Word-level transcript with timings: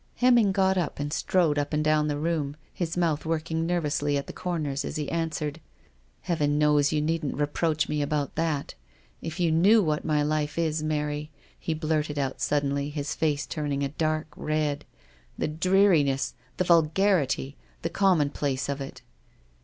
Hemming 0.15 0.51
got 0.51 0.79
up 0.79 0.99
and 0.99 1.13
strode 1.13 1.59
up 1.59 1.73
and 1.73 1.83
down 1.83 2.07
the 2.07 2.17
room, 2.17 2.55
his 2.73 2.97
mouth 2.97 3.23
working 3.23 3.67
nervously 3.67 4.17
at 4.17 4.25
the 4.25 4.33
corners 4.33 4.83
as 4.83 4.95
he 4.95 5.11
answered: 5.11 5.61
"Heaven 6.21 6.57
knows 6.57 6.91
you 6.91 7.03
needn't 7.03 7.37
reproach 7.37 7.87
me 7.87 8.01
about 8.01 8.33
that. 8.33 8.73
If 9.21 9.39
you 9.39 9.51
knew 9.51 9.83
what 9.83 10.03
my 10.03 10.23
life 10.23 10.57
is, 10.57 10.81
Mary," 10.81 11.29
he 11.59 11.75
blurted 11.75 12.17
out 12.17 12.41
suddenly, 12.41 12.89
his 12.89 13.13
face 13.13 13.45
turning 13.45 13.83
a 13.83 13.89
dark 13.89 14.25
red," 14.35 14.85
the 15.37 15.47
dreariness, 15.47 16.33
the 16.57 16.63
vul 16.63 16.81
garity, 16.81 17.55
the 17.83 17.89
commonplace 17.91 18.69
of 18.69 18.81
it." 18.81 19.03